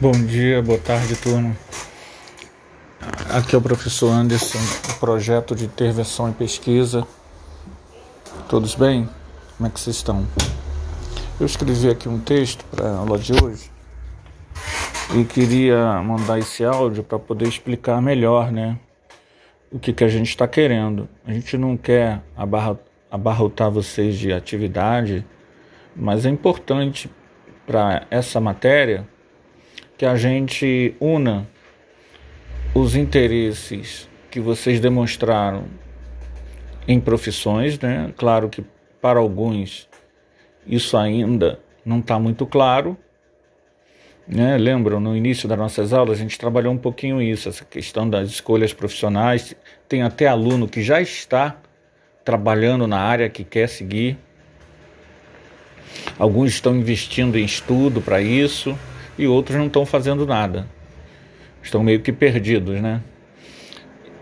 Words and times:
Bom 0.00 0.12
dia, 0.12 0.62
boa 0.62 0.78
tarde, 0.78 1.14
turma. 1.14 1.54
Aqui 3.28 3.54
é 3.54 3.58
o 3.58 3.60
professor 3.60 4.08
Anderson, 4.08 4.56
do 4.88 4.98
projeto 4.98 5.54
de 5.54 5.66
intervenção 5.66 6.30
e 6.30 6.32
pesquisa. 6.32 7.06
Todos 8.48 8.74
bem? 8.74 9.06
Como 9.58 9.66
é 9.66 9.70
que 9.70 9.78
vocês 9.78 9.96
estão? 9.96 10.26
Eu 11.38 11.44
escrevi 11.44 11.90
aqui 11.90 12.08
um 12.08 12.18
texto 12.18 12.64
para 12.70 12.88
a 12.88 12.96
aula 12.96 13.18
de 13.18 13.34
hoje 13.44 13.70
e 15.14 15.22
queria 15.22 16.00
mandar 16.02 16.38
esse 16.38 16.64
áudio 16.64 17.04
para 17.04 17.18
poder 17.18 17.46
explicar 17.46 18.00
melhor, 18.00 18.50
né? 18.50 18.78
O 19.70 19.78
que, 19.78 19.92
que 19.92 20.02
a 20.02 20.08
gente 20.08 20.30
está 20.30 20.48
querendo. 20.48 21.10
A 21.26 21.32
gente 21.34 21.58
não 21.58 21.76
quer 21.76 22.22
abarrotar 23.10 23.70
vocês 23.70 24.16
de 24.16 24.32
atividade, 24.32 25.26
mas 25.94 26.24
é 26.24 26.30
importante 26.30 27.10
para 27.66 28.06
essa 28.10 28.40
matéria 28.40 29.06
que 30.00 30.06
a 30.06 30.16
gente 30.16 30.94
una 30.98 31.46
os 32.74 32.96
interesses 32.96 34.08
que 34.30 34.40
vocês 34.40 34.80
demonstraram 34.80 35.64
em 36.88 36.98
profissões, 36.98 37.78
né? 37.78 38.10
Claro 38.16 38.48
que 38.48 38.64
para 38.98 39.18
alguns 39.18 39.86
isso 40.66 40.96
ainda 40.96 41.60
não 41.84 41.98
está 41.98 42.18
muito 42.18 42.46
claro. 42.46 42.96
Né? 44.26 44.56
Lembram, 44.56 45.00
no 45.00 45.14
início 45.14 45.46
das 45.46 45.58
nossas 45.58 45.92
aulas, 45.92 46.18
a 46.18 46.22
gente 46.22 46.38
trabalhou 46.38 46.72
um 46.72 46.78
pouquinho 46.78 47.20
isso, 47.20 47.50
essa 47.50 47.66
questão 47.66 48.08
das 48.08 48.30
escolhas 48.30 48.72
profissionais. 48.72 49.54
Tem 49.86 50.00
até 50.00 50.26
aluno 50.26 50.66
que 50.66 50.80
já 50.80 51.02
está 51.02 51.60
trabalhando 52.24 52.86
na 52.86 53.00
área 53.00 53.28
que 53.28 53.44
quer 53.44 53.68
seguir. 53.68 54.16
Alguns 56.18 56.52
estão 56.52 56.74
investindo 56.74 57.36
em 57.36 57.44
estudo 57.44 58.00
para 58.00 58.22
isso 58.22 58.74
e 59.20 59.26
outros 59.26 59.58
não 59.58 59.66
estão 59.66 59.84
fazendo 59.84 60.26
nada. 60.26 60.66
Estão 61.62 61.84
meio 61.84 62.00
que 62.00 62.10
perdidos, 62.10 62.80
né? 62.80 63.02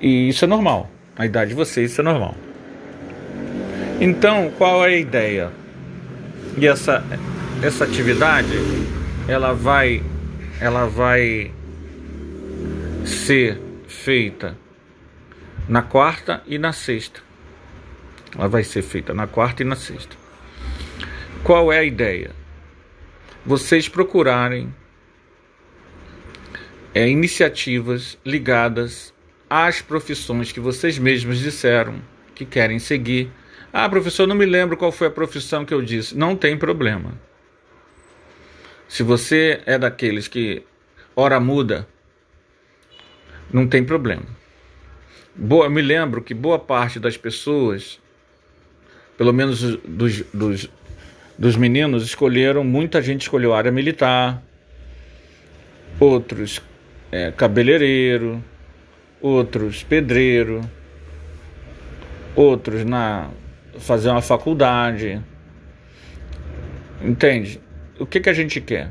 E 0.00 0.30
isso 0.30 0.46
é 0.46 0.48
normal. 0.48 0.90
Na 1.18 1.26
idade 1.26 1.50
de 1.50 1.54
vocês, 1.54 1.90
isso 1.90 2.00
é 2.00 2.04
normal. 2.04 2.34
Então, 4.00 4.50
qual 4.56 4.82
é 4.86 4.94
a 4.94 4.96
ideia? 4.96 5.52
E 6.56 6.66
essa, 6.66 7.04
essa 7.62 7.84
atividade, 7.84 8.48
ela 9.28 9.52
vai, 9.52 10.02
ela 10.58 10.86
vai 10.86 11.52
ser 13.04 13.60
feita 13.86 14.56
na 15.68 15.82
quarta 15.82 16.42
e 16.46 16.56
na 16.56 16.72
sexta. 16.72 17.20
Ela 18.34 18.48
vai 18.48 18.64
ser 18.64 18.80
feita 18.80 19.12
na 19.12 19.26
quarta 19.26 19.62
e 19.62 19.66
na 19.66 19.76
sexta. 19.76 20.16
Qual 21.44 21.70
é 21.70 21.80
a 21.80 21.84
ideia? 21.84 22.30
Vocês 23.44 23.90
procurarem 23.90 24.72
é, 26.96 27.06
iniciativas 27.06 28.16
ligadas 28.24 29.12
às 29.50 29.82
profissões 29.82 30.50
que 30.50 30.58
vocês 30.58 30.98
mesmos 30.98 31.38
disseram 31.38 32.00
que 32.34 32.46
querem 32.46 32.78
seguir. 32.78 33.30
Ah, 33.70 33.86
professor, 33.86 34.26
não 34.26 34.34
me 34.34 34.46
lembro 34.46 34.78
qual 34.78 34.90
foi 34.90 35.08
a 35.08 35.10
profissão 35.10 35.62
que 35.62 35.74
eu 35.74 35.82
disse. 35.82 36.16
Não 36.16 36.34
tem 36.34 36.56
problema. 36.56 37.12
Se 38.88 39.02
você 39.02 39.60
é 39.66 39.76
daqueles 39.76 40.26
que 40.26 40.62
hora 41.14 41.38
muda, 41.38 41.86
não 43.52 43.66
tem 43.66 43.84
problema. 43.84 44.24
Boa, 45.34 45.68
me 45.68 45.82
lembro 45.82 46.22
que 46.22 46.32
boa 46.32 46.58
parte 46.58 46.98
das 46.98 47.18
pessoas, 47.18 48.00
pelo 49.18 49.34
menos 49.34 49.60
dos, 49.84 50.22
dos, 50.32 50.70
dos 51.38 51.56
meninos, 51.56 52.04
escolheram, 52.04 52.64
muita 52.64 53.02
gente 53.02 53.20
escolheu 53.20 53.52
área 53.52 53.70
militar, 53.70 54.42
outros 56.00 56.58
é, 57.10 57.30
cabeleireiro, 57.30 58.42
outros 59.20 59.82
pedreiro, 59.82 60.60
outros 62.34 62.84
na 62.84 63.30
fazer 63.78 64.10
uma 64.10 64.22
faculdade. 64.22 65.20
Entende? 67.02 67.60
O 67.98 68.06
que, 68.06 68.20
que 68.20 68.28
a 68.28 68.32
gente 68.32 68.60
quer? 68.60 68.90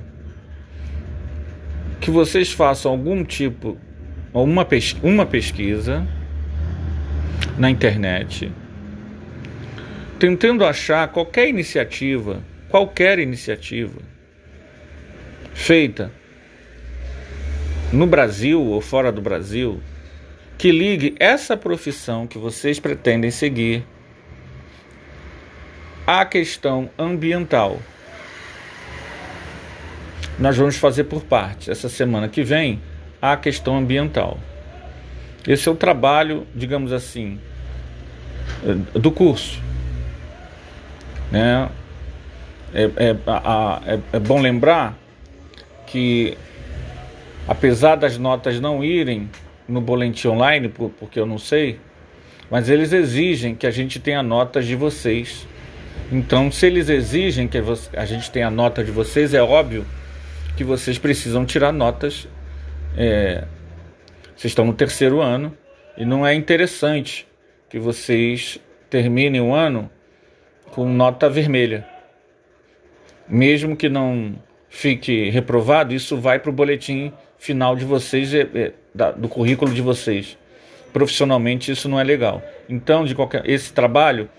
Que 2.00 2.12
vocês 2.12 2.52
façam 2.52 2.92
algum 2.92 3.24
tipo, 3.24 3.78
uma, 4.34 4.66
pes 4.66 4.96
uma 5.02 5.26
pesquisa 5.26 6.08
na 7.58 7.70
internet, 7.70 8.52
tentando 10.20 10.66
achar 10.66 11.08
qualquer 11.08 11.48
iniciativa, 11.48 12.44
qualquer 12.70 13.18
iniciativa 13.20 14.02
feita 15.54 16.12
no 17.92 18.08
Brasil 18.08 18.62
ou 18.62 18.82
fora 18.82 19.12
do 19.12 19.22
Brasil 19.22 19.82
que 20.58 20.72
ligue 20.72 21.16
essa 21.20 21.58
profissão 21.58 22.26
que 22.26 22.38
vocês 22.38 22.80
pretendem 22.80 23.32
seguir 23.32 23.86
à 26.08 26.26
questão 26.26 26.90
ambiental. 26.98 27.80
Nós 30.38 30.58
vamos 30.58 30.78
fazer 30.78 31.06
por 31.06 31.24
partes. 31.24 31.70
Essa 31.70 31.90
semana 31.90 32.28
que 32.28 32.44
vem, 32.44 32.82
a 33.22 33.36
questão 33.38 33.78
ambiental. 33.78 34.38
Esse 35.48 35.68
é 35.68 35.72
o 35.72 35.76
trabalho, 35.76 36.46
digamos 36.54 36.92
assim, 36.92 37.40
do 38.94 39.12
curso. 39.12 39.62
Né? 41.32 41.70
É, 42.74 42.84
é, 42.84 43.10
é, 43.10 44.00
é 44.14 44.20
bom 44.20 44.42
lembrar 44.42 44.98
que 45.88 46.38
apesar 47.48 47.96
das 47.96 48.18
notas 48.18 48.60
não 48.60 48.84
irem 48.84 49.30
no 49.68 49.82
boletim 49.82 50.28
online, 50.28 50.70
porque 50.70 51.20
eu 51.20 51.26
não 51.26 51.38
sei, 51.38 51.80
mas 52.50 52.70
eles 52.70 52.94
exigem 52.94 53.56
que 53.56 53.66
a 53.66 53.72
gente 53.72 54.00
tenha 54.00 54.22
notas 54.22 54.66
de 54.66 54.76
vocês. 54.76 55.48
Então, 56.12 56.52
se 56.52 56.68
eles 56.68 56.90
exigem 56.90 57.48
que 57.48 57.58
a 57.58 58.06
gente 58.06 58.30
tenha 58.30 58.50
nota 58.50 58.84
de 58.84 58.92
vocês, 58.92 59.34
é 59.34 59.42
óbvio 59.42 59.86
que 60.56 60.64
vocês 60.64 60.98
precisam 60.98 61.46
tirar 61.46 61.72
notas. 61.72 62.28
É, 62.96 63.44
vocês 64.36 64.52
estão 64.52 64.66
no 64.66 64.74
terceiro 64.74 65.22
ano 65.22 65.56
e 65.98 66.06
não 66.06 66.26
é 66.26 66.34
interessante 66.34 67.28
que 67.70 67.80
vocês 67.80 68.60
terminem 68.90 69.42
o 69.42 69.54
ano 69.54 69.90
com 70.72 70.88
nota 70.88 71.30
vermelha. 71.30 71.86
Mesmo 73.28 73.76
que 73.76 73.90
não 73.90 74.36
fique 74.76 75.30
reprovado, 75.30 75.94
isso 75.94 76.18
vai 76.18 76.38
para 76.38 76.50
o 76.50 76.54
boletim 76.54 77.14
final 77.38 77.78
de 77.78 77.86
vocês, 77.86 78.34
é, 78.34 78.42
é, 78.54 78.74
do 79.14 79.30
currículo 79.30 79.74
de 79.74 79.82
vocês. 79.82 80.38
Profissionalmente 80.92 81.72
isso 81.72 81.88
não 81.88 81.98
é 81.98 82.04
legal. 82.04 82.44
Então, 82.68 83.06
de 83.06 83.16
qualquer 83.16 83.50
esse 83.50 83.72
trabalho 83.72 84.30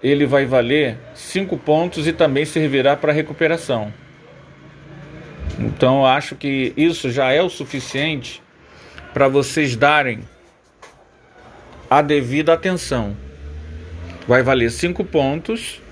ele 0.00 0.24
vai 0.24 0.46
valer 0.46 0.96
cinco 1.14 1.58
pontos 1.58 2.06
e 2.06 2.12
também 2.12 2.44
servirá 2.44 2.96
para 2.96 3.12
recuperação. 3.12 3.92
Então, 5.58 6.06
acho 6.06 6.36
que 6.36 6.72
isso 6.76 7.10
já 7.10 7.32
é 7.32 7.42
o 7.42 7.50
suficiente 7.50 8.40
para 9.12 9.26
vocês 9.26 9.74
darem 9.74 10.20
a 11.90 12.00
devida 12.00 12.52
atenção. 12.52 13.16
Vai 14.28 14.44
valer 14.44 14.70
cinco 14.70 15.04
pontos 15.04 15.82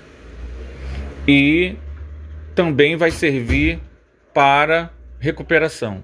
e 1.27 1.75
também 2.59 2.97
vai 2.97 3.09
servir 3.09 3.79
para 4.33 4.91
recuperação. 5.17 6.03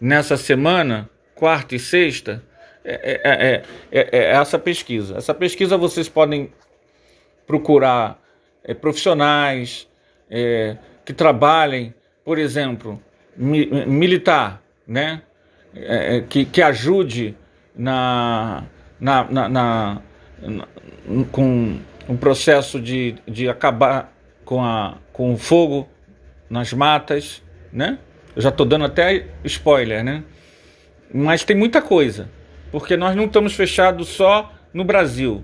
Nessa 0.00 0.36
semana, 0.36 1.08
quarta 1.32 1.76
e 1.76 1.78
sexta, 1.78 2.42
é, 2.84 3.20
é, 3.22 3.62
é, 3.92 4.18
é 4.18 4.30
essa 4.32 4.58
pesquisa. 4.58 5.16
Essa 5.16 5.32
pesquisa 5.32 5.76
vocês 5.76 6.08
podem 6.08 6.52
procurar 7.46 8.20
profissionais 8.80 9.86
que 11.04 11.12
trabalhem, 11.12 11.94
por 12.24 12.36
exemplo, 12.36 13.00
mi, 13.36 13.66
militar, 13.86 14.60
né? 14.88 15.22
que, 16.28 16.44
que 16.46 16.60
ajude 16.60 17.36
na, 17.76 18.64
na, 18.98 19.22
na, 19.30 19.48
na, 19.48 20.02
com 21.30 21.78
o 22.08 22.18
processo 22.18 22.80
de, 22.80 23.14
de 23.24 23.48
acabar 23.48 24.12
com, 24.44 24.64
a, 24.64 24.96
com 25.16 25.34
fogo 25.38 25.88
nas 26.48 26.74
matas, 26.74 27.42
né? 27.72 27.98
Eu 28.36 28.42
já 28.42 28.50
estou 28.50 28.66
dando 28.66 28.84
até 28.84 29.24
spoiler, 29.44 30.04
né? 30.04 30.22
Mas 31.12 31.42
tem 31.42 31.56
muita 31.56 31.80
coisa, 31.80 32.28
porque 32.70 32.98
nós 32.98 33.16
não 33.16 33.24
estamos 33.24 33.54
fechados 33.54 34.08
só 34.08 34.52
no 34.74 34.84
Brasil. 34.84 35.42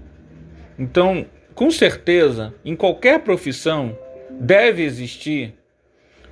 Então, 0.78 1.24
com 1.54 1.70
certeza, 1.70 2.52
em 2.62 2.76
qualquer 2.76 3.20
profissão 3.20 3.96
deve 4.30 4.82
existir, 4.82 5.54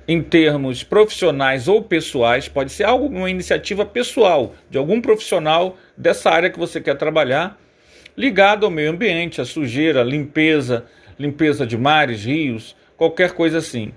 em 0.07 0.21
termos 0.21 0.83
profissionais 0.83 1.67
ou 1.67 1.81
pessoais, 1.81 2.47
pode 2.47 2.71
ser 2.71 2.83
algo, 2.83 3.07
uma 3.07 3.29
iniciativa 3.29 3.83
pessoal 3.83 4.53
de 4.69 4.77
algum 4.77 5.01
profissional 5.01 5.77
dessa 5.97 6.29
área 6.29 6.49
que 6.51 6.59
você 6.59 6.79
quer 6.79 6.95
trabalhar, 6.95 7.59
ligado 8.15 8.67
ao 8.67 8.71
meio 8.71 8.91
ambiente, 8.91 9.41
à 9.41 9.45
sujeira, 9.45 10.03
limpeza, 10.03 10.85
limpeza 11.17 11.65
de 11.65 11.75
mares, 11.75 12.23
rios, 12.23 12.75
qualquer 13.01 13.31
coisa 13.31 13.57
assim. 13.57 13.91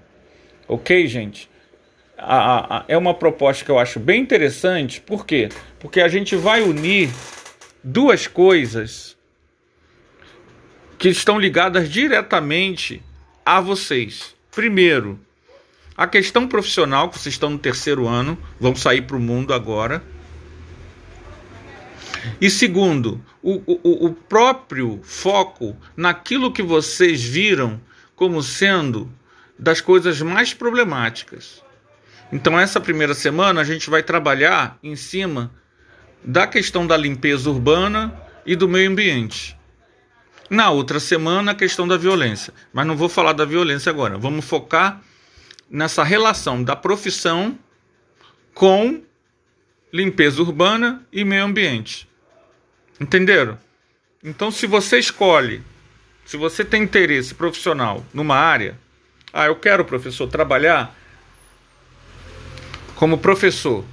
Ok, 0.67 1.07
gente? 1.07 1.51
a, 2.17 2.79
a, 2.79 2.85
é 2.89 2.97
uma 2.97 3.13
proposta 3.13 3.63
que 3.63 3.71
eu 3.71 3.79
acho 3.79 4.01
bem 4.01 4.23
interessante. 4.23 4.99
Por 4.99 5.27
quê? 5.27 5.51
Porque 5.79 6.01
a 6.01 6.09
gente 6.09 6.35
vai 6.35 6.63
unir 6.63 7.11
duas 7.83 8.27
coisas 8.27 9.15
que 10.97 11.11
estão 11.11 11.39
ligadas 11.39 11.91
diretamente 11.91 13.03
a 13.45 13.61
vocês. 13.61 14.35
Primeiro, 14.51 15.21
a 15.95 16.07
questão 16.07 16.49
profissional, 16.49 17.11
que 17.11 17.19
vocês 17.19 17.35
estão 17.35 17.51
no 17.51 17.59
terceiro 17.59 18.09
ano, 18.09 18.39
vão 18.59 18.75
sair 18.75 19.03
para 19.03 19.19
o 19.19 19.21
mundo 19.21 19.53
agora. 19.53 20.03
E 22.41 22.49
segundo, 22.49 23.23
o, 23.43 23.61
o, 23.67 24.07
o 24.07 24.15
próprio 24.15 24.99
foco 25.03 25.77
naquilo 25.95 26.51
que 26.51 26.63
vocês 26.63 27.23
viram 27.23 27.79
como 28.17 28.43
sendo 28.43 29.11
das 29.59 29.81
coisas 29.81 30.21
mais 30.21 30.53
problemáticas. 30.53 31.63
Então, 32.33 32.59
essa 32.59 32.81
primeira 32.81 33.15
semana 33.15 33.61
a 33.61 33.65
gente 33.65 33.89
vai 33.89 34.03
trabalhar 34.03 34.79
em 34.83 34.97
cima 34.97 35.51
da 36.25 36.47
questão 36.47 36.87
da 36.87 36.97
limpeza 36.97 37.51
urbana 37.51 38.13
e 38.47 38.57
do 38.57 38.69
meio 38.69 38.91
ambiente. 38.91 39.57
Na 40.49 40.71
outra 40.71 41.01
semana, 41.01 41.53
a 41.53 41.55
questão 41.55 41.87
da 41.87 41.97
violência. 41.97 42.53
Mas 42.73 42.87
não 42.87 42.97
vou 42.97 43.09
falar 43.09 43.33
da 43.33 43.45
violência 43.45 43.91
agora. 43.91 44.19
Vamos 44.19 44.45
focar 44.45 45.01
nessa 45.71 46.03
relação 46.03 46.63
da 46.63 46.77
profissão 46.77 47.59
com 48.53 49.03
limpeza 49.93 50.43
urbana 50.43 51.07
e 51.13 51.25
meio 51.25 51.45
ambiente. 51.45 52.09
Entenderam? 53.01 53.59
Então, 54.23 54.51
se 54.51 54.67
você 54.67 54.99
escolhe, 54.99 55.63
se 56.25 56.37
você 56.37 56.65
tem 56.65 56.83
interesse 56.83 57.35
profissional 57.35 58.05
numa 58.13 58.37
área, 58.37 58.79
ah, 59.33 59.47
eu 59.47 59.57
quero, 59.57 59.85
professor, 59.85 60.29
trabalhar 60.29 60.95
como 62.95 63.19
professor. 63.19 63.85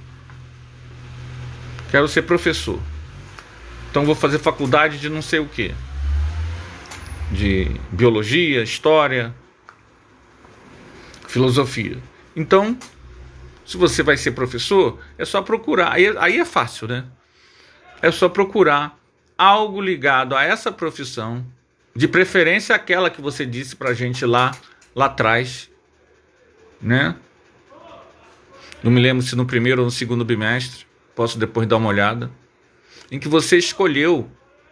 Quero 1.90 2.08
ser 2.08 2.22
professor. 2.22 2.80
Então 3.90 4.06
vou 4.06 4.14
fazer 4.14 4.38
faculdade 4.38 4.98
de 4.98 5.08
não 5.08 5.20
sei 5.20 5.40
o 5.40 5.46
que. 5.46 5.74
De 7.30 7.68
biologia, 7.90 8.62
história, 8.62 9.34
filosofia. 11.28 11.98
Então, 12.34 12.78
se 13.66 13.76
você 13.76 14.02
vai 14.02 14.16
ser 14.16 14.32
professor, 14.32 14.98
é 15.18 15.24
só 15.24 15.42
procurar. 15.42 15.92
Aí, 15.92 16.14
aí 16.18 16.38
é 16.38 16.44
fácil, 16.44 16.88
né? 16.88 17.04
É 18.00 18.10
só 18.10 18.28
procurar 18.28 18.98
algo 19.36 19.80
ligado 19.80 20.36
a 20.36 20.44
essa 20.44 20.70
profissão, 20.70 21.44
de 21.94 22.08
preferência 22.08 22.74
aquela 22.74 23.10
que 23.10 23.20
você 23.20 23.44
disse 23.44 23.76
pra 23.76 23.92
gente 23.92 24.24
lá, 24.24 24.56
lá 24.94 25.06
atrás, 25.06 25.70
né? 26.80 27.14
Não 28.82 28.90
me 28.90 29.00
lembro 29.00 29.24
se 29.24 29.36
no 29.36 29.46
primeiro 29.46 29.82
ou 29.82 29.86
no 29.86 29.90
segundo 29.90 30.24
bimestre, 30.24 30.86
posso 31.14 31.38
depois 31.38 31.68
dar 31.68 31.76
uma 31.76 31.88
olhada, 31.88 32.30
em 33.10 33.18
que 33.18 33.28
você 33.28 33.56
escolheu 33.58 34.28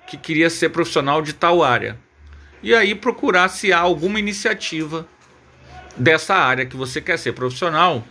que 0.06 0.16
queria 0.16 0.50
ser 0.50 0.70
profissional 0.70 1.22
de 1.22 1.32
tal 1.32 1.62
área. 1.62 1.98
E 2.62 2.74
aí 2.74 2.94
procurar 2.94 3.48
se 3.48 3.72
há 3.72 3.78
alguma 3.78 4.18
iniciativa 4.18 5.06
dessa 5.96 6.34
área 6.34 6.66
que 6.66 6.76
você 6.76 7.00
quer 7.00 7.18
ser 7.18 7.32
profissional 7.32 8.04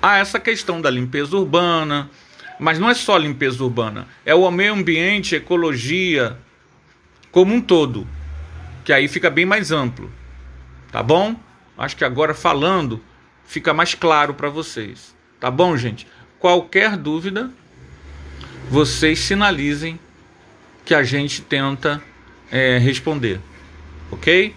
a 0.00 0.18
essa 0.18 0.40
questão 0.40 0.80
da 0.80 0.90
limpeza 0.90 1.36
urbana, 1.36 2.10
mas 2.58 2.78
não 2.78 2.90
é 2.90 2.94
só 2.94 3.16
limpeza 3.16 3.62
urbana, 3.62 4.08
é 4.26 4.34
o 4.34 4.50
meio 4.50 4.72
ambiente, 4.72 5.36
ecologia 5.36 6.36
como 7.32 7.54
um 7.54 7.60
todo, 7.60 8.06
que 8.84 8.92
aí 8.92 9.08
fica 9.08 9.28
bem 9.28 9.44
mais 9.46 9.72
amplo. 9.72 10.12
Tá 10.92 11.02
bom? 11.02 11.34
Acho 11.76 11.96
que 11.96 12.04
agora 12.04 12.34
falando 12.34 13.02
fica 13.44 13.74
mais 13.74 13.94
claro 13.94 14.34
para 14.34 14.48
vocês. 14.48 15.16
Tá 15.40 15.50
bom, 15.50 15.76
gente? 15.76 16.06
Qualquer 16.38 16.96
dúvida, 16.96 17.50
vocês 18.68 19.18
sinalizem 19.18 19.98
que 20.84 20.94
a 20.94 21.02
gente 21.02 21.42
tenta 21.42 22.02
é, 22.50 22.78
responder. 22.78 23.40
Ok? 24.10 24.54